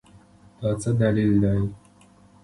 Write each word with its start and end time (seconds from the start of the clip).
دا 0.59 0.69
څه 0.81 0.89
دلیل 1.01 1.33
دی؟ 1.43 1.53